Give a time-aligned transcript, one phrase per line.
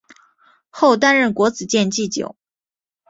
[0.71, 2.35] 后担任国子监祭酒。